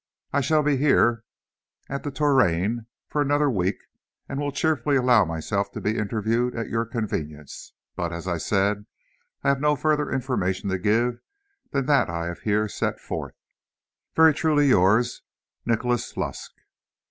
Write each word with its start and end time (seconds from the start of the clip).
I 0.33 0.41
shall 0.41 0.63
be 0.63 0.77
here, 0.77 1.23
at 1.87 2.01
The 2.01 2.09
Touraine, 2.09 2.87
for 3.07 3.21
another 3.21 3.51
week, 3.51 3.77
and 4.27 4.39
will 4.39 4.51
cheerfully 4.51 4.95
allow 4.95 5.25
myself 5.25 5.71
to 5.73 5.79
be 5.79 5.95
interviewed 5.95 6.55
at 6.55 6.69
your 6.71 6.87
convenience, 6.87 7.73
but, 7.95 8.11
as 8.11 8.27
I 8.27 8.39
said, 8.39 8.87
I 9.43 9.49
have 9.49 9.61
no 9.61 9.75
further 9.75 10.09
information 10.09 10.71
to 10.71 10.79
give 10.79 11.19
than 11.69 11.85
that 11.85 12.09
I 12.09 12.25
have 12.25 12.39
here 12.39 12.67
set 12.67 12.99
forth. 12.99 13.35
Very 14.15 14.33
truly 14.33 14.69
yours, 14.69 15.21
Nicholas 15.67 16.17
Lusk. 16.17 16.51